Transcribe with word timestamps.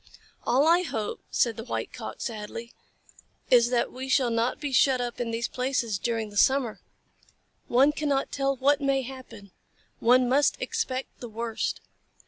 "All 0.47 0.65
I 0.67 0.81
hope," 0.81 1.21
said 1.29 1.57
the 1.57 1.63
White 1.63 1.93
Cock, 1.93 2.21
sadly, 2.21 2.73
"is 3.51 3.69
that 3.69 3.91
we 3.93 4.09
shall 4.09 4.31
not 4.31 4.59
be 4.59 4.71
shut 4.71 4.99
up 4.99 5.19
in 5.21 5.29
these 5.29 5.47
places 5.47 5.99
during 5.99 6.31
the 6.31 6.37
summer. 6.37 6.81
One 7.67 7.91
cannot 7.91 8.31
tell 8.31 8.55
what 8.55 8.81
may 8.81 9.03
happen. 9.03 9.51
One 9.99 10.27
must 10.27 10.57
expect 10.59 11.19
the 11.19 11.29
worst. 11.29 11.81